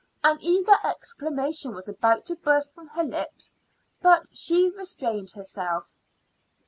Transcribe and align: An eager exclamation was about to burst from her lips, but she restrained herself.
An 0.23 0.39
eager 0.41 0.75
exclamation 0.83 1.75
was 1.75 1.87
about 1.87 2.25
to 2.25 2.35
burst 2.35 2.73
from 2.73 2.87
her 2.87 3.03
lips, 3.03 3.55
but 4.01 4.27
she 4.35 4.67
restrained 4.71 5.29
herself. 5.29 5.95